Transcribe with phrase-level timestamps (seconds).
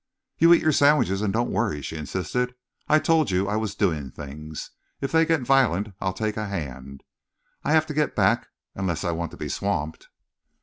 [0.39, 2.55] "You eat your sandwiches and don't worry," she insisted.
[2.87, 4.71] "I told you I was doing things.
[4.99, 7.03] If they get violent, I'll take a hand.
[7.63, 10.07] I'll have to get back unless I want to be swamped."...